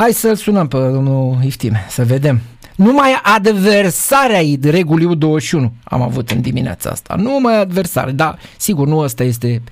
Hai 0.00 0.12
să-l 0.12 0.34
sunăm 0.34 0.68
pe 0.68 0.76
domnul 0.76 1.38
Iftime, 1.44 1.86
să 1.88 2.04
vedem. 2.04 2.40
Numai 2.76 3.20
adversarea 3.22 4.40
regulii 4.62 5.16
U21 5.16 5.70
am 5.84 6.02
avut 6.02 6.30
în 6.30 6.40
dimineața 6.40 6.90
asta. 6.90 7.14
Numai 7.14 7.56
adversare, 7.60 8.10
dar 8.10 8.38
sigur 8.56 8.86
nu 8.86 8.98
ăsta 8.98 9.24
este 9.24 9.62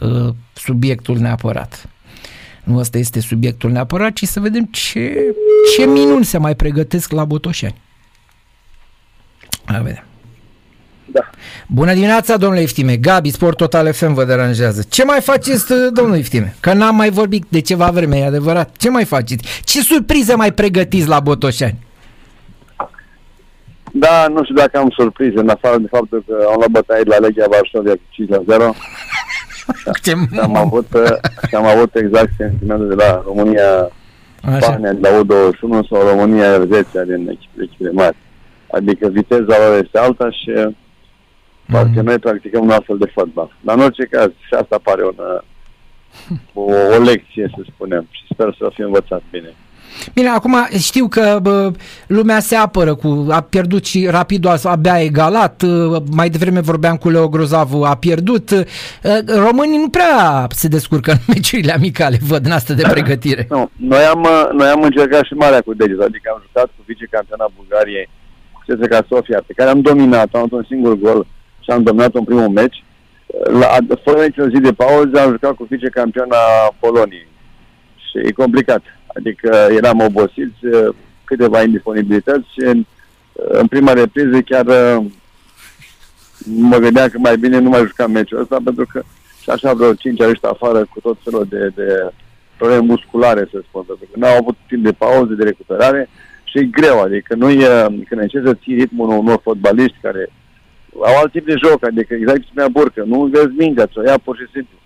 uh, 0.00 0.34
subiectul 0.52 1.18
neapărat. 1.18 1.88
Nu 2.64 2.78
ăsta 2.78 2.98
este 2.98 3.20
subiectul 3.20 3.70
neapărat, 3.70 4.12
ci 4.12 4.24
să 4.24 4.40
vedem 4.40 4.64
ce, 4.64 5.34
ce 5.76 5.86
minuni 5.86 6.24
se 6.24 6.38
mai 6.38 6.54
pregătesc 6.54 7.12
la 7.12 7.24
Botoșani. 7.24 7.80
Hai 9.64 9.82
vedem. 9.82 10.04
Da. 11.12 11.30
Bună 11.66 11.92
dimineața, 11.92 12.36
domnule 12.36 12.62
Iftime. 12.62 12.96
Gabi, 12.96 13.30
Sport 13.30 13.56
Total 13.56 13.92
FM 13.92 14.12
vă 14.12 14.24
deranjează. 14.24 14.84
Ce 14.88 15.04
mai 15.04 15.20
faceți, 15.20 15.66
domnule 15.92 16.18
Iftime? 16.18 16.54
Că 16.60 16.72
n-am 16.72 16.96
mai 16.96 17.10
vorbit 17.10 17.44
de 17.48 17.60
ceva 17.60 17.90
vreme, 17.90 18.18
e 18.18 18.26
adevărat. 18.26 18.76
Ce 18.76 18.90
mai 18.90 19.04
faceți? 19.04 19.62
Ce 19.64 19.80
surprize 19.80 20.34
mai 20.34 20.52
pregătiți 20.52 21.08
la 21.08 21.20
Botoșani? 21.20 21.78
Da, 23.92 24.26
nu 24.28 24.42
știu 24.42 24.54
dacă 24.54 24.78
am 24.78 24.90
surprize, 24.96 25.38
în 25.38 25.48
afară 25.48 25.78
de 25.78 25.86
faptul 25.90 26.24
că 26.26 26.46
am 26.48 26.54
luat 26.56 26.70
bătaie 26.70 27.02
la 27.04 27.18
Legia 27.18 27.46
Varsovia 27.50 27.92
cu 27.92 28.06
5 28.10 28.28
la 28.28 28.42
0. 28.46 28.74
Ce... 30.02 30.10
Și 30.10 30.38
am 30.40 30.56
avut, 30.56 30.86
și 31.48 31.54
am 31.54 31.64
avut 31.64 31.94
exact 31.94 32.30
sentimentul 32.36 32.88
de 32.88 32.94
la 32.94 33.22
România 33.26 33.90
Spania, 34.60 34.92
de 34.92 35.08
la 35.08 35.20
U21 35.20 35.88
sau 35.88 36.08
România 36.08 36.52
Elveția 36.52 37.02
din 37.02 37.28
echipele, 37.28 37.68
echipele 37.68 37.90
mari. 37.90 38.16
Adică 38.70 39.08
viteza 39.08 39.56
lor 39.58 39.82
este 39.82 39.98
alta 39.98 40.30
și 40.30 40.50
mm. 41.66 41.74
parcă 41.74 42.02
noi 42.02 42.18
practicăm 42.18 42.62
un 42.62 42.70
astfel 42.70 42.98
de 42.98 43.10
fotbal. 43.14 43.56
Dar 43.60 43.76
în 43.76 43.82
orice 43.82 44.04
caz, 44.04 44.28
și 44.46 44.54
asta 44.54 44.80
pare 44.82 45.02
una, 45.02 45.44
o, 46.52 46.62
o 46.96 47.02
lecție, 47.02 47.52
să 47.56 47.62
spunem, 47.74 48.06
și 48.10 48.22
sper 48.32 48.56
să 48.58 48.70
fie 48.74 48.84
învățat 48.84 49.22
bine. 49.30 49.54
Bine, 50.14 50.28
acum 50.28 50.56
știu 50.78 51.08
că 51.08 51.38
bă, 51.42 51.70
lumea 52.06 52.40
se 52.40 52.56
apără 52.56 52.94
cu, 52.94 53.26
a 53.30 53.40
pierdut 53.40 53.84
și 53.84 54.06
Rapidul 54.10 54.50
a, 54.50 54.56
abia 54.62 55.02
egalat, 55.02 55.62
mai 56.10 56.28
devreme 56.28 56.60
vorbeam 56.60 56.96
cu 56.96 57.08
Leo 57.08 57.28
Grozavu, 57.28 57.82
a 57.82 57.96
pierdut. 57.96 58.50
Românii 59.26 59.78
nu 59.78 59.88
prea 59.88 60.46
se 60.50 60.68
descurcă 60.68 61.10
în 61.10 61.18
meciurile 61.26 61.72
amicale, 61.72 62.18
văd 62.28 62.44
în 62.46 62.50
asta 62.50 62.74
de 62.74 62.88
pregătire. 62.90 63.46
Nu, 63.50 63.70
noi 63.76 64.04
am, 64.04 64.28
noi 64.52 64.68
am 64.68 64.82
încercat 64.82 65.24
și 65.24 65.32
marea 65.32 65.60
cu 65.60 65.74
deget, 65.74 66.00
adică 66.00 66.30
am 66.32 66.42
jucat 66.46 66.64
cu 66.64 66.82
vicecampionat 66.86 67.50
Bulgariei, 67.56 68.08
cu 68.52 68.60
CSKA 68.66 69.06
Sofia, 69.08 69.42
pe 69.46 69.52
care 69.56 69.70
am 69.70 69.80
dominat, 69.80 70.28
am 70.32 70.40
avut 70.40 70.52
un 70.52 70.64
singur 70.68 70.94
gol 70.94 71.26
și 71.62 71.70
am 71.70 71.82
dominat 71.82 72.14
în 72.14 72.24
primul 72.24 72.48
meci. 72.48 72.84
La, 73.44 73.76
fără 74.04 74.22
niciun 74.22 74.50
zi 74.54 74.60
de 74.60 74.72
pauză 74.72 75.20
am 75.20 75.30
jucat 75.30 75.52
cu 75.52 75.66
vicecampioana 75.70 76.36
Poloniei. 76.78 77.26
Și 77.96 78.18
e 78.26 78.32
complicat. 78.32 78.82
Adică 79.16 79.68
eram 79.76 80.00
obosiți, 80.00 80.58
câteva 81.24 81.62
indisponibilități. 81.62 82.46
Și 82.52 82.60
în, 82.60 82.84
în 83.32 83.66
prima 83.66 83.92
repriză 83.92 84.40
chiar 84.40 84.64
mă 86.44 86.76
gândeam 86.76 87.08
că 87.08 87.18
mai 87.18 87.36
bine 87.36 87.58
nu 87.58 87.68
mai 87.68 87.86
jucam 87.86 88.10
meciul 88.10 88.40
ăsta 88.40 88.56
pentru 88.64 88.86
că 88.92 89.02
și 89.42 89.50
așa 89.50 89.72
vreo 89.72 89.94
cinci 89.94 90.20
ariști 90.20 90.46
afară 90.46 90.86
cu 90.90 91.00
tot 91.00 91.16
felul 91.24 91.46
de, 91.48 91.72
de 91.74 92.12
probleme 92.56 92.82
musculare, 92.82 93.48
să 93.50 93.62
spun, 93.68 93.82
pentru 93.82 94.06
că 94.12 94.18
n-au 94.18 94.36
avut 94.36 94.56
timp 94.68 94.84
de 94.84 94.92
pauză, 94.92 95.32
de 95.32 95.44
recuperare. 95.44 96.08
Și 96.44 96.58
e 96.58 96.64
greu, 96.64 97.00
adică 97.00 97.34
nu 97.34 97.50
e, 97.50 97.66
când 98.08 98.20
încerci 98.20 98.46
să 98.46 98.54
ții 98.54 98.74
ritmul 98.74 99.08
unor 99.08 99.40
fotbaliști 99.42 99.98
care 100.02 100.30
au 101.00 101.16
alt 101.16 101.32
tip 101.32 101.46
de 101.46 101.54
joc, 101.64 101.84
adică 101.84 102.14
exact 102.14 102.36
cum 102.36 102.46
spunea 102.46 102.68
Burcă, 102.68 103.02
nu 103.06 103.24
vezi 103.24 103.56
mingea, 103.56 103.86
ți-o 103.86 104.02
ia 104.02 104.18
pur 104.18 104.36
și 104.36 104.52
simplu. 104.52 104.76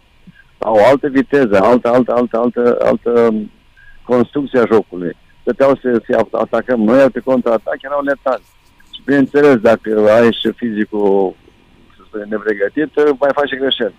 Au 0.59 0.75
altă 0.75 1.09
viteză, 1.09 1.59
altă, 1.63 1.89
altă, 1.89 2.13
altă, 2.15 2.39
altă, 2.39 2.77
altă 2.81 3.35
construcția 4.03 4.65
jocului. 4.73 5.17
Stăteau 5.41 5.79
să 5.83 6.03
se 6.07 6.17
atacăm 6.31 6.81
noi, 6.81 7.01
alte 7.01 7.21
contraatac 7.21 7.83
erau 7.83 8.03
letali. 8.03 8.43
Și 8.95 9.01
bineînțeles, 9.05 9.57
dacă 9.57 10.11
ai 10.11 10.33
și 10.33 10.51
fizicul 10.57 11.35
să 11.97 12.03
spune, 12.07 12.25
nepregătit, 12.29 13.19
mai 13.21 13.31
faci 13.35 13.59
greșeli. 13.59 13.95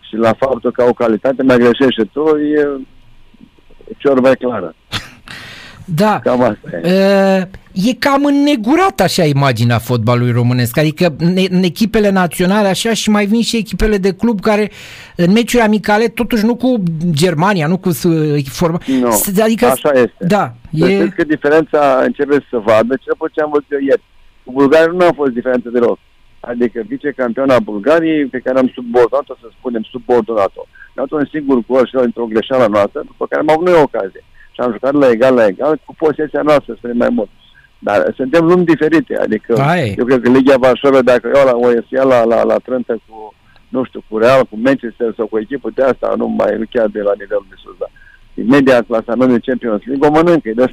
Și 0.00 0.16
la 0.16 0.32
faptul 0.32 0.72
că 0.72 0.82
au 0.82 0.92
calitate, 0.92 1.42
mai 1.42 1.58
greșești 1.58 2.00
și 2.00 2.08
tu, 2.12 2.36
e 2.38 2.68
ciorbă 3.96 4.32
clară. 4.32 4.74
Da. 5.94 6.20
Cam 6.22 6.42
asta 6.42 6.88
e. 6.88 7.48
E 7.72 7.94
cam 7.98 8.24
înnegurat 8.24 9.00
așa 9.00 9.24
imaginea 9.24 9.78
fotbalului 9.78 10.32
românesc, 10.32 10.78
adică 10.78 11.16
în 11.50 11.62
echipele 11.62 12.10
naționale 12.10 12.68
așa 12.68 12.92
și 12.92 13.10
mai 13.10 13.26
vin 13.26 13.42
și 13.42 13.56
echipele 13.56 13.96
de 13.96 14.12
club 14.12 14.40
care 14.40 14.70
în 15.16 15.32
meciuri 15.32 15.62
amicale, 15.62 16.06
totuși 16.06 16.44
nu 16.44 16.56
cu 16.56 16.82
Germania, 17.10 17.66
nu 17.66 17.78
cu 17.78 17.90
forma. 18.44 18.78
Nu, 19.00 19.08
adică, 19.42 19.66
așa 19.66 19.90
este. 19.94 20.16
Da. 20.18 20.54
E... 20.70 21.08
că 21.08 21.24
diferența 21.24 22.00
începe 22.04 22.46
să 22.50 22.58
vadă, 22.58 22.94
ce 22.94 23.10
ce 23.32 23.40
am 23.40 23.50
văzut 23.50 23.66
eu 23.70 23.78
ieri. 23.78 24.02
Cu 24.44 24.52
Bulgaria 24.52 24.92
nu 24.92 25.06
a 25.06 25.12
fost 25.14 25.32
diferență 25.32 25.68
deloc. 25.68 25.98
Adică 26.40 26.82
vicecampiona 26.88 27.58
Bulgariei, 27.58 28.26
pe 28.26 28.38
care 28.38 28.58
am 28.58 28.70
subordonat-o, 28.74 29.34
să 29.40 29.48
spunem, 29.58 29.82
subordonat-o. 29.90 30.62
Ne-a 30.94 31.06
un 31.10 31.28
singur 31.32 31.58
gol 31.68 31.86
și 31.86 31.96
într-o 31.96 32.24
greșeală 32.24 32.66
noastră, 32.70 33.00
după 33.06 33.26
care 33.26 33.40
am 33.40 33.50
avut 33.50 33.66
noi 33.66 33.82
ocazie 33.82 34.24
și 34.58 34.64
am 34.64 34.72
jucat 34.72 34.92
la 34.92 35.10
egal 35.10 35.34
la 35.34 35.46
egal 35.46 35.80
cu 35.84 35.94
posesia 35.98 36.42
noastră, 36.42 36.74
spre 36.76 36.92
mai 36.92 37.08
mult. 37.08 37.28
Dar 37.78 38.12
suntem 38.16 38.44
lumi 38.44 38.64
diferite, 38.64 39.16
adică 39.16 39.60
Ai. 39.60 39.94
eu 39.98 40.04
cred 40.04 40.20
că 40.20 40.30
Ligia 40.30 40.56
Varsovia, 40.56 41.02
dacă 41.02 41.30
eu 41.34 41.44
la, 41.44 41.56
o 41.56 41.70
ia 41.88 42.02
la, 42.02 42.24
la, 42.24 42.42
la 42.42 42.56
Trântă 42.56 43.00
cu, 43.06 43.34
nu 43.68 43.84
știu, 43.84 44.04
cu 44.08 44.18
Real, 44.18 44.40
cu 44.44 44.56
Manchester 44.64 45.12
sau 45.16 45.26
cu 45.26 45.38
echipă 45.38 45.70
de 45.74 45.82
asta, 45.82 46.14
nu 46.16 46.26
mai 46.26 46.56
nu 46.58 46.64
chiar 46.70 46.86
de 46.86 47.00
la 47.00 47.12
nivelul 47.18 47.46
de 47.48 47.54
sus, 47.62 47.76
dar 47.78 47.90
imediat 48.34 48.86
clasamentul 48.86 49.38
de 49.38 49.46
Champions 49.46 49.82
League 49.84 50.08
o 50.08 50.10
mănâncă, 50.10 50.48
îi 50.48 50.54
dă 50.54 50.66
5-0. 50.66 50.70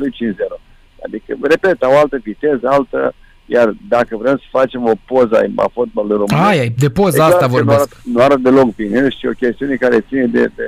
Adică, 1.06 1.38
repet, 1.42 1.82
au 1.82 1.98
altă 1.98 2.18
viteză, 2.24 2.68
altă, 2.68 3.14
iar 3.46 3.76
dacă 3.90 4.18
vrem 4.18 4.38
să 4.38 4.44
facem 4.50 4.84
o 4.84 4.92
poză 5.06 5.52
a 5.56 5.70
fotbalului 5.74 6.18
român... 6.18 6.46
Aia, 6.46 6.64
de 6.78 6.90
poza 6.90 7.10
exact 7.10 7.34
asta 7.34 7.48
vorbesc. 7.48 7.78
Nu 7.78 7.84
arată, 7.84 7.98
nu 8.14 8.22
arată 8.22 8.40
deloc 8.44 8.76
bine 8.76 9.10
și 9.10 9.26
o 9.26 9.38
chestiune 9.40 9.76
care 9.76 10.06
ține 10.08 10.26
de, 10.26 10.52
de 10.56 10.68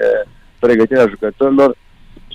pregătirea 0.60 1.08
jucătorilor 1.08 1.76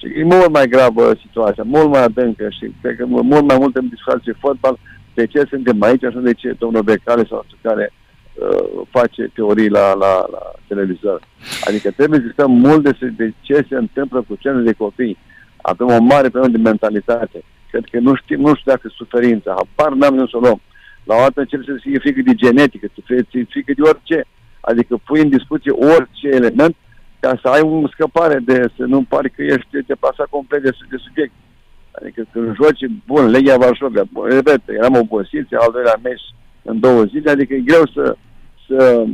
și 0.02 0.18
e 0.18 0.24
mult 0.24 0.50
mai 0.52 0.66
gravă 0.68 1.14
situația, 1.26 1.62
mult 1.66 1.88
mai 1.88 2.02
adâncă 2.02 2.48
și 2.50 2.72
cred 2.80 2.96
că 2.96 3.04
mult 3.06 3.44
mai 3.44 3.56
mult 3.58 3.76
în 3.76 3.88
discuție 3.88 4.34
fotbal 4.38 4.78
de 5.14 5.26
ce 5.26 5.44
suntem 5.48 5.82
aici, 5.82 6.04
așa 6.04 6.18
de 6.18 6.32
ce 6.32 6.56
domnul 6.58 6.82
Becale 6.82 7.24
sau 7.28 7.44
care 7.62 7.92
uh, 8.34 8.86
face 8.90 9.30
teorii 9.34 9.68
la, 9.68 9.94
la, 9.94 10.26
la 10.30 10.52
televizor. 10.66 11.20
Adică 11.64 11.90
trebuie 11.90 12.20
să 12.20 12.28
stăm 12.32 12.50
mult 12.50 12.82
de, 12.82 13.12
de 13.16 13.32
ce 13.40 13.66
se 13.68 13.76
întâmplă 13.76 14.24
cu 14.28 14.36
cele 14.38 14.60
de 14.62 14.72
copii. 14.72 15.18
Avem 15.56 15.86
o 15.86 16.00
mare 16.00 16.28
problemă 16.28 16.56
de 16.56 16.68
mentalitate. 16.68 17.44
Cred 17.70 17.84
că 17.90 17.98
nu 17.98 18.14
știm, 18.14 18.40
nu 18.40 18.54
știu 18.54 18.72
dacă 18.72 18.88
suferința, 18.96 19.54
apar 19.58 19.92
n-am 19.92 20.26
să 20.30 20.36
o 20.36 20.40
luăm. 20.40 20.60
La 21.04 21.14
o 21.14 21.18
dată 21.18 21.40
începe 21.40 21.62
să 21.66 21.76
fie 21.80 21.98
frică 21.98 22.20
de 22.24 22.34
genetică, 22.34 22.86
să 22.94 23.00
fie 23.04 23.46
frică 23.50 23.72
de 23.76 23.82
orice. 23.82 24.24
Adică 24.60 25.00
pui 25.04 25.20
în 25.20 25.28
discuție 25.28 25.70
orice 25.70 26.28
element 26.28 26.76
ca 27.22 27.38
să 27.42 27.48
ai 27.48 27.60
o 27.60 27.88
scăpare 27.94 28.38
de, 28.48 28.56
să 28.76 28.84
nu 28.92 28.98
pari 29.08 29.30
că 29.30 29.42
ești 29.42 29.86
deplasat 29.86 30.26
complet 30.30 30.62
de, 30.62 30.70
de 30.90 30.96
subiect. 31.06 31.32
Adică 31.98 32.22
când 32.32 32.54
joci, 32.60 32.84
bun, 33.06 33.24
Legia 33.30 33.56
Varsovia, 33.56 34.04
bun, 34.12 34.28
repet, 34.28 34.62
eram 34.66 34.94
opoziție, 34.94 35.56
al 35.56 35.70
doilea 35.72 35.98
meci 36.02 36.26
în 36.62 36.80
două 36.80 37.02
zile, 37.04 37.30
adică 37.30 37.54
e 37.54 37.70
greu 37.70 37.84
să, 37.94 38.16
să 38.66 39.04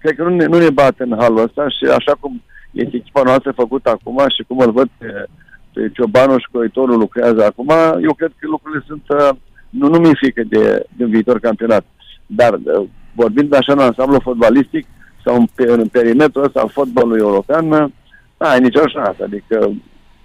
cred 0.00 0.14
că 0.16 0.22
nu 0.22 0.34
ne, 0.34 0.46
nu 0.46 0.58
ne 0.58 0.70
bat 0.70 0.94
în 0.98 1.14
halul 1.18 1.42
ăsta 1.46 1.68
și 1.68 1.84
așa 1.98 2.14
cum 2.20 2.42
este 2.70 2.96
echipa 2.96 3.22
noastră 3.22 3.52
făcută 3.52 3.90
acum 3.90 4.18
și 4.36 4.42
cum 4.46 4.58
îl 4.58 4.72
văd 4.72 4.88
pe, 4.98 5.24
pe 5.72 5.90
Ciobanu 5.94 6.38
și 6.38 6.52
Coitorul 6.52 6.98
lucrează 6.98 7.44
acum, 7.44 7.70
eu 8.02 8.14
cred 8.14 8.32
că 8.38 8.46
lucrurile 8.48 8.84
sunt, 8.86 9.04
nu, 9.70 9.88
nu 9.88 9.98
mi-e 9.98 10.20
frică 10.22 10.42
de, 10.48 10.84
de 10.96 11.04
un 11.04 11.10
viitor 11.10 11.38
campionat. 11.38 11.84
Dar 12.26 12.60
vorbind 13.14 13.54
așa 13.54 13.72
în 13.72 13.78
ansamblu 13.78 14.18
fotbalistic, 14.22 14.86
sau 15.24 15.34
în, 15.34 15.46
în 15.56 15.88
perimetrul 15.88 16.44
ăsta 16.44 16.60
al 16.60 16.68
fotbalului 16.68 17.20
european, 17.20 17.68
nu 17.68 17.92
ai 18.36 18.60
nicio 18.60 18.88
șansă. 18.88 19.22
Adică 19.22 19.72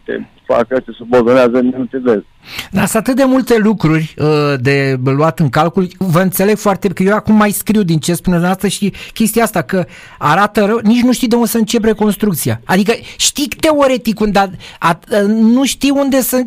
te 0.07 0.22
facă, 0.45 0.79
te 0.79 0.91
subordonează, 0.91 1.59
nu 1.59 1.86
te 1.86 1.98
vezi. 1.98 2.25
Dar 2.71 2.86
sunt 2.86 3.01
atât 3.01 3.15
de 3.15 3.24
multe 3.24 3.57
lucruri 3.57 4.13
uh, 4.18 4.54
de 4.59 5.00
luat 5.04 5.39
în 5.39 5.50
calcul. 5.50 5.88
Vă 5.98 6.19
înțeleg 6.19 6.57
foarte 6.57 6.88
că 6.88 7.04
eu 7.04 7.15
acum 7.15 7.36
mai 7.36 7.50
scriu 7.50 7.83
din 7.83 8.00
ce 8.00 8.13
spune 8.13 8.36
dumneavoastră 8.36 8.68
și 8.68 8.94
chestia 9.13 9.44
asta, 9.44 9.62
că 9.62 9.86
arată 10.18 10.65
rău, 10.65 10.80
nici 10.83 11.01
nu 11.01 11.12
știi 11.12 11.27
de 11.27 11.36
unde 11.36 11.48
să 11.48 11.57
începi 11.57 11.86
reconstrucția. 11.86 12.62
Adică 12.65 12.94
știi 13.18 13.48
teoretic, 13.48 14.19
dar 14.19 14.50
a, 14.80 14.88
a, 14.89 15.21
nu 15.27 15.65
știi 15.65 15.89
unde 15.89 16.21
să, 16.21 16.44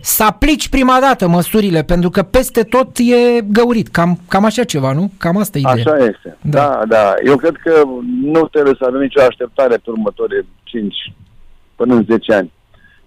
să 0.00 0.24
aplici 0.24 0.68
prima 0.68 0.98
dată 1.00 1.28
măsurile, 1.28 1.82
pentru 1.82 2.10
că 2.10 2.22
peste 2.22 2.62
tot 2.62 2.98
e 2.98 3.40
găurit. 3.40 3.88
Cam, 3.88 4.18
cam 4.28 4.44
așa 4.44 4.64
ceva, 4.64 4.92
nu? 4.92 5.10
Cam 5.18 5.36
asta 5.36 5.58
e 5.58 5.60
ideea. 5.60 5.94
Așa 5.94 6.04
este. 6.04 6.36
Da. 6.40 6.60
da, 6.60 6.82
da. 6.88 7.14
Eu 7.24 7.36
cred 7.36 7.56
că 7.64 7.82
nu 8.22 8.46
trebuie 8.46 8.74
să 8.78 8.84
avem 8.88 9.00
nicio 9.00 9.20
așteptare 9.20 9.76
pe 9.76 9.90
următorii 9.90 10.46
5 10.62 11.12
până 11.76 11.94
în 11.94 12.04
10 12.08 12.32
ani 12.32 12.52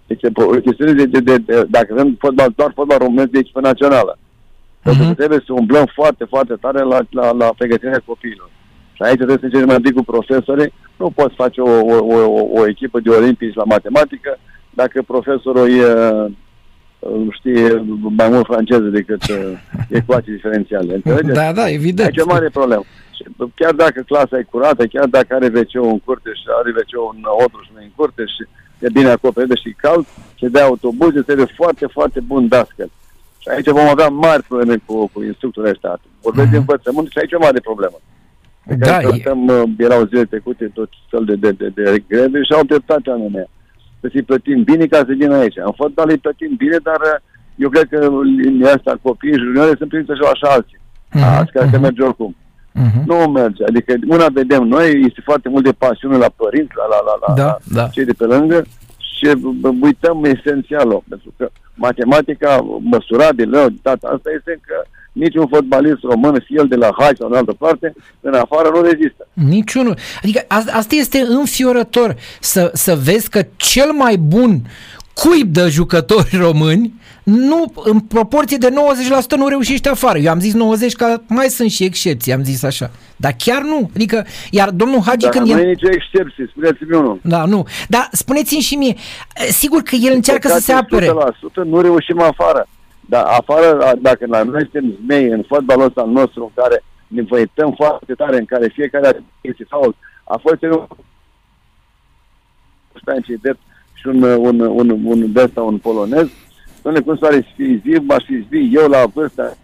deci 0.06 0.20
o 0.34 0.60
chestiune 0.66 0.92
de, 0.92 1.04
de, 1.04 1.20
de, 1.20 1.36
de 1.36 1.66
dacă 1.70 1.88
avem 1.90 2.16
fotbal, 2.18 2.52
doar 2.56 2.72
fotbal 2.74 2.98
românesc 2.98 3.30
de 3.30 3.38
echipă 3.38 3.60
națională. 3.60 4.16
Uh-huh. 4.16 4.82
Pentru 4.82 5.04
că 5.06 5.14
trebuie 5.14 5.42
să 5.46 5.52
umblăm 5.52 5.86
foarte, 5.94 6.24
foarte 6.24 6.54
tare 6.60 6.82
la, 6.82 6.98
la, 7.10 7.32
la 7.32 7.48
pregătirea 7.56 8.02
copiilor. 8.04 8.50
Și 8.92 9.02
aici 9.02 9.16
trebuie 9.16 9.38
să 9.38 9.44
încercem 9.44 9.68
mai 9.68 9.92
cu 9.94 10.02
profesorii. 10.02 10.72
Nu 10.96 11.10
poți 11.10 11.34
face 11.34 11.60
o, 11.60 11.70
o, 11.70 11.96
o, 12.16 12.48
o 12.60 12.68
echipă 12.68 13.00
de 13.00 13.10
olimpici 13.10 13.54
la 13.54 13.64
matematică 13.64 14.38
dacă 14.70 15.02
profesorul 15.02 15.70
e, 15.70 15.84
știe 17.30 17.84
mai 18.16 18.28
mult 18.28 18.46
franceză 18.46 18.88
decât 18.98 19.22
ecuații 19.88 20.32
diferențiale. 20.32 20.94
Înțelegeți? 20.98 21.38
Da, 21.38 21.52
da, 21.52 21.68
evident. 21.68 22.08
Aici 22.08 22.16
e 22.16 22.32
mare 22.34 22.48
problemă. 22.48 22.84
Și 23.16 23.24
chiar 23.54 23.72
dacă 23.72 24.00
clasa 24.06 24.38
e 24.38 24.52
curată, 24.54 24.86
chiar 24.86 25.06
dacă 25.06 25.34
are 25.34 25.50
wc 25.54 25.74
în 25.92 25.98
curte 25.98 26.30
și 26.34 26.44
are 26.60 26.70
wc 26.76 27.14
în 27.14 27.22
odru 27.44 27.60
și 27.64 27.70
în 27.74 27.90
curte 27.96 28.24
și 28.34 28.42
e 28.84 28.88
bine 28.98 29.10
acoperită 29.10 29.54
și 29.54 29.76
cald, 29.84 30.06
se 30.38 30.48
dea 30.48 30.64
autobuze, 30.64 31.20
trebuie 31.20 31.56
foarte, 31.60 31.86
foarte 31.86 32.20
bun 32.20 32.48
dascăl. 32.48 32.90
Și 33.38 33.48
aici 33.48 33.68
vom 33.80 33.88
avea 33.88 34.08
mari 34.08 34.42
probleme 34.42 34.76
cu, 34.86 35.10
cu 35.12 35.22
instructorii 35.22 35.70
ăștia. 35.70 36.00
Vorbesc 36.22 36.46
mm-hmm. 36.46 36.50
de 36.50 36.56
învățământ 36.56 37.08
și 37.10 37.18
aici 37.18 37.32
e 37.32 37.40
o 37.40 37.46
mare 37.46 37.60
problemă. 37.60 37.98
Da, 38.76 38.98
tratăm, 38.98 39.48
e... 39.48 39.84
erau 39.84 40.04
zile 40.04 40.24
trecute 40.24 40.64
tot 40.74 40.90
fel 41.10 41.24
de, 41.24 41.34
de, 41.34 41.50
de, 41.50 41.68
de 41.68 42.04
greve 42.08 42.42
și 42.42 42.52
au 42.52 42.64
dreptate 42.64 43.10
oamenii 43.10 43.36
mea. 43.38 43.48
Să 44.00 44.10
i 44.12 44.22
plătim 44.22 44.62
bine 44.62 44.86
ca 44.86 44.96
să 44.96 45.12
vină 45.16 45.34
aici. 45.34 45.56
În 45.56 45.72
fotbal 45.76 46.08
îi 46.10 46.18
plătim 46.18 46.54
bine, 46.56 46.76
dar 46.82 47.22
eu 47.56 47.68
cred 47.68 47.86
că 47.88 48.08
linia 48.42 48.72
asta 48.72 48.98
copiii 49.02 49.42
juniori 49.44 49.76
sunt 49.76 49.88
primiți 49.88 50.10
așa, 50.10 50.30
așa 50.30 50.48
alții. 50.54 50.78
Mm-hmm. 50.78 51.38
Azi, 51.38 51.52
care 51.52 51.68
mm-hmm. 51.68 51.80
merge 51.80 52.02
oricum. 52.02 52.36
Uh-huh. 52.74 53.04
Nu 53.06 53.14
merge. 53.14 53.64
Adică 53.64 53.94
una 54.08 54.26
vedem 54.32 54.62
noi, 54.62 55.04
este 55.06 55.20
foarte 55.24 55.48
mult 55.48 55.64
de 55.64 55.72
pasiune 55.72 56.16
la 56.16 56.30
părinți, 56.36 56.72
la, 56.76 56.86
la, 56.94 57.00
la, 57.06 57.14
la, 57.26 57.34
da, 57.34 57.58
la 57.74 57.82
da. 57.82 57.88
cei 57.88 58.04
de 58.04 58.12
pe 58.12 58.24
lângă 58.24 58.64
și 58.96 59.36
uităm 59.80 60.24
esențialul. 60.24 61.02
Pentru 61.08 61.32
că 61.36 61.50
matematica 61.74 62.66
măsurabilă, 62.80 63.68
data 63.82 64.08
asta 64.14 64.30
este 64.38 64.60
că 64.66 64.74
niciun 65.12 65.46
fotbalist 65.46 66.02
român, 66.02 66.42
fie 66.44 66.56
el 66.58 66.66
de 66.68 66.76
la 66.76 66.90
Hai 66.98 67.12
sau 67.18 67.28
în 67.28 67.36
altă 67.36 67.52
parte, 67.52 67.94
în 68.20 68.34
afară 68.34 68.68
nu 68.74 68.80
rezistă. 68.80 69.28
Niciunul. 69.32 69.96
Adică 70.22 70.44
asta 70.48 70.94
este 70.94 71.24
înfiorător 71.28 72.16
să, 72.40 72.70
să 72.72 72.94
vezi 73.02 73.30
că 73.30 73.42
cel 73.56 73.92
mai 73.92 74.16
bun 74.16 74.60
cuib 75.14 75.52
de 75.52 75.68
jucători 75.68 76.36
români 76.46 76.94
nu, 77.24 77.72
în 77.74 78.00
proporție 78.00 78.56
de 78.56 78.68
90% 78.68 79.36
nu 79.36 79.48
reușește 79.48 79.88
afară. 79.88 80.18
Eu 80.18 80.30
am 80.30 80.40
zis 80.40 80.54
90 80.54 80.92
că 80.92 81.20
mai 81.26 81.46
sunt 81.46 81.70
și 81.70 81.84
excepții, 81.84 82.32
am 82.32 82.42
zis 82.42 82.62
așa. 82.62 82.90
Dar 83.16 83.32
chiar 83.38 83.62
nu. 83.62 83.90
Adică, 83.94 84.26
iar 84.50 84.70
domnul 84.70 85.00
Hagi 85.06 85.24
Dar 85.24 85.30
când 85.30 85.48
nu 85.48 85.58
e 85.58 85.64
nicio 85.64 85.88
excepție, 85.90 86.46
spuneți-mi 86.50 86.96
unul. 86.96 87.18
Da, 87.22 87.44
nu. 87.44 87.66
Dar 87.88 88.08
spuneți-mi 88.12 88.60
și 88.60 88.74
mie, 88.74 88.94
sigur 89.50 89.82
că 89.82 89.94
el 89.94 90.12
încearcă 90.14 90.48
să 90.48 90.60
se 90.60 90.72
apere. 90.72 91.08
100% 91.08 91.12
nu 91.64 91.80
reușim 91.80 92.20
afară. 92.20 92.68
Dar 93.00 93.24
afară, 93.24 93.92
dacă 94.00 94.26
la 94.26 94.42
noi 94.42 94.68
suntem 94.70 94.98
zmei 95.04 95.24
în 95.24 95.42
fotbalul 95.48 95.84
ăsta 95.84 96.04
nostru, 96.04 96.42
în 96.42 96.62
care 96.62 96.84
ne 97.06 97.22
văităm 97.22 97.72
foarte 97.76 98.14
tare, 98.14 98.36
în 98.38 98.44
care 98.44 98.72
fiecare 98.74 99.22
este 99.40 99.64
fault, 99.68 99.96
a 100.24 100.40
fost 100.42 100.62
un 100.62 100.86
drept 103.40 103.60
și 103.92 104.06
un, 104.06 104.22
un, 104.22 104.60
un, 104.60 104.60
un, 104.60 104.90
un, 105.04 105.22
un, 105.34 105.50
un 105.54 105.78
polonez, 105.78 106.28
Doamne, 106.84 107.00
cum 107.00 107.16
să 107.16 107.44
fi 107.56 107.80
zi, 107.84 107.98
m-aș 108.00 108.24
fi 108.24 108.46
zi, 108.50 108.70
eu 108.72 108.88
la 108.88 109.06
vârsta 109.06 109.56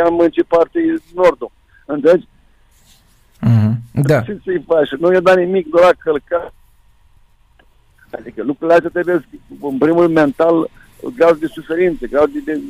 am 0.00 0.18
în 0.18 0.30
ce 0.30 0.42
parte 0.42 0.78
e 0.78 1.02
nordul. 1.14 1.50
Înțelegi? 1.86 2.28
Mm-hmm. 3.46 3.72
Da. 3.92 4.20
Ce 4.20 4.40
să-i 4.44 4.64
faci? 4.66 4.90
Nu 4.90 5.12
i-a 5.12 5.20
dat 5.20 5.36
nimic, 5.36 5.68
doar 5.68 5.84
a 5.84 5.96
călcat. 5.98 6.54
Adică 8.10 8.42
lucrurile 8.42 8.76
astea 8.76 8.90
trebuie, 8.90 9.26
în 9.60 9.78
primul 9.78 10.08
mental, 10.08 10.70
grad 11.16 11.38
de 11.38 11.46
suferință, 11.46 12.06
grad 12.06 12.30
de... 12.30 12.40
de... 12.44 12.60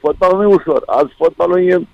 Fotbalul 0.00 0.42
nu 0.42 0.50
e 0.50 0.54
ușor. 0.54 0.82
Azi 0.86 1.12
fotbalul 1.16 1.68
e 1.68 1.86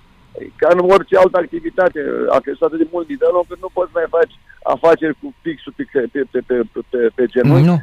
ca 0.56 0.69
în 0.73 0.79
orice 0.79 1.17
altă 1.17 1.37
activitate. 1.38 2.00
A 2.29 2.38
crescut 2.38 2.67
atât 2.67 2.79
de 2.79 2.88
mult 2.93 3.09
nivelul 3.09 3.41
încât 3.43 3.61
nu 3.61 3.71
poți 3.73 3.91
mai 3.94 4.06
faci 4.17 4.35
afaceri 4.62 5.17
cu 5.21 5.35
pixul 5.43 5.73
pe, 5.77 5.85
pe, 6.12 6.23
pe, 6.31 6.41
pe, 6.47 6.56
pe, 6.91 7.11
pe 7.15 7.25
genunchi, 7.27 7.67
nu. 7.67 7.79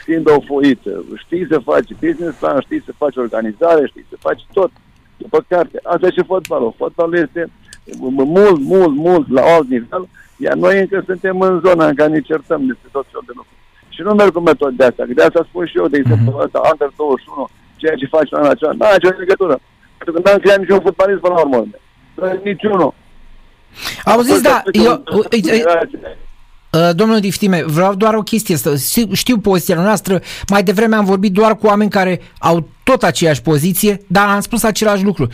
scriind 0.00 0.26
o 0.28 0.40
foiță. 0.40 1.04
Știi 1.24 1.46
să 1.50 1.58
faci 1.58 1.90
business 2.00 2.38
plan, 2.38 2.60
știi 2.60 2.82
să 2.86 2.92
faci 3.02 3.16
organizare, 3.16 3.86
știi 3.86 4.06
să 4.10 4.16
faci 4.26 4.42
tot 4.52 4.70
după 5.16 5.44
carte. 5.48 5.80
Asta 5.82 6.06
e 6.06 6.10
și 6.10 6.30
fotbalul. 6.32 6.74
Fotbalul 6.76 7.14
este 7.26 7.50
mult, 7.98 8.60
mult, 8.60 8.94
mult 9.06 9.30
la 9.30 9.42
alt 9.54 9.68
nivel, 9.68 10.08
iar 10.36 10.54
noi 10.54 10.80
încă 10.80 11.02
suntem 11.06 11.40
în 11.40 11.60
zona 11.64 11.86
în 11.86 11.94
care 11.94 12.10
ne 12.10 12.20
certăm 12.20 12.66
despre 12.66 12.88
tot 12.92 13.06
felul 13.06 13.26
de 13.26 13.32
lucruri. 13.36 13.60
Și 13.88 14.00
nu 14.02 14.12
merg 14.14 14.32
cu 14.32 14.40
metode 14.40 14.74
de 14.76 14.84
asta, 14.84 15.02
că 15.06 15.12
de 15.12 15.22
asta 15.22 15.46
spun 15.48 15.66
și 15.66 15.78
eu, 15.80 15.88
de 15.88 15.96
exemplu, 15.96 16.30
mm-hmm. 16.32 16.44
ăsta, 16.44 16.68
Under 16.70 16.90
21, 16.96 17.48
ceea 17.76 17.94
ce 17.94 18.14
faci 18.16 18.30
la 18.30 18.48
acela, 18.48 18.72
nu 18.72 18.84
are 18.84 18.98
nicio 19.00 19.18
legătură. 19.18 19.54
Pentru 19.96 20.12
că 20.14 20.18
n-am 20.24 20.38
creat 20.38 20.58
niciun 20.58 20.80
fotbalist 20.80 21.20
până 21.20 21.34
la 21.34 21.40
urmă. 21.40 21.60
Niciunul. 22.44 22.94
Auziți, 24.04 24.42
da, 24.42 24.62
eu, 24.72 25.02
Uh, 25.64 26.25
domnul 26.94 27.20
Diftime, 27.20 27.62
vreau 27.66 27.94
doar 27.94 28.14
o 28.14 28.22
chestie 28.22 28.56
să 28.56 28.76
știu 29.12 29.38
poziția 29.38 29.80
noastră, 29.80 30.22
mai 30.48 30.62
devreme 30.62 30.96
am 30.96 31.04
vorbit 31.04 31.32
doar 31.32 31.56
cu 31.56 31.66
oameni 31.66 31.90
care 31.90 32.20
au 32.38 32.68
tot 32.82 33.02
aceeași 33.02 33.42
poziție, 33.42 34.00
dar 34.06 34.28
am 34.28 34.40
spus 34.40 34.62
același 34.62 35.04
lucru. 35.04 35.28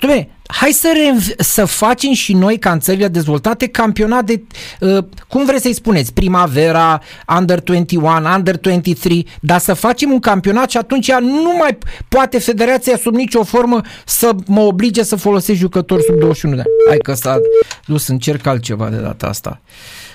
Dom'le, 0.00 0.28
hai 0.46 0.70
să, 0.70 0.92
re- 0.94 1.34
să 1.38 1.64
facem 1.64 2.12
și 2.12 2.32
noi, 2.32 2.58
ca 2.58 2.70
în 2.72 2.80
țările 2.80 3.08
dezvoltate, 3.08 3.66
campionat 3.66 4.24
de, 4.24 4.42
uh, 4.80 5.04
cum 5.28 5.44
vreți 5.44 5.62
să-i 5.62 5.72
spuneți, 5.72 6.12
primavera, 6.12 7.02
Under 7.38 7.60
21, 7.60 8.34
Under 8.36 8.58
23, 8.58 9.26
dar 9.40 9.58
să 9.58 9.74
facem 9.74 10.10
un 10.10 10.18
campionat 10.20 10.70
și 10.70 10.76
atunci 10.76 11.12
nu 11.12 11.54
mai 11.58 11.78
poate 12.08 12.38
federația 12.38 12.96
sub 12.96 13.14
nicio 13.14 13.42
formă 13.42 13.80
să 14.04 14.30
mă 14.46 14.60
oblige 14.60 15.02
să 15.02 15.16
folosesc 15.16 15.58
jucători 15.58 16.02
sub 16.02 16.18
21 16.18 16.54
de 16.54 16.60
ani. 16.60 16.70
Hai 16.88 16.98
că 16.98 17.14
s-a 17.14 17.40
dus, 17.86 18.06
încerc 18.06 18.46
altceva 18.46 18.88
de 18.88 18.96
data 18.96 19.26
asta. 19.26 19.60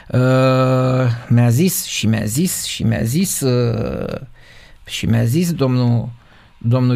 Uh, 0.07 0.19
mi-a 1.27 1.49
zis 1.49 1.85
și 1.85 2.07
mi-a 2.07 2.25
zis 2.25 2.63
și 2.63 2.83
mi-a 2.83 3.03
zis 3.03 3.39
uh, 3.39 4.19
și 4.85 5.05
mi-a 5.05 5.23
zis 5.23 5.53
domnul 5.53 6.09
domnul 6.57 6.91